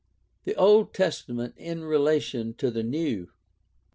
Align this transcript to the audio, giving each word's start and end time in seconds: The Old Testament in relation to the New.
The 0.45 0.55
Old 0.55 0.95
Testament 0.95 1.53
in 1.57 1.83
relation 1.83 2.55
to 2.55 2.71
the 2.71 2.81
New. 2.81 3.29